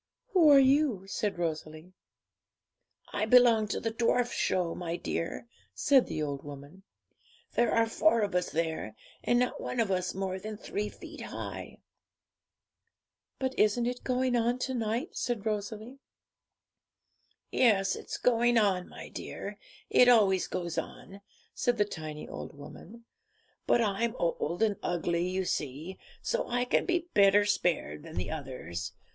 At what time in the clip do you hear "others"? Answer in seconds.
28.31-28.93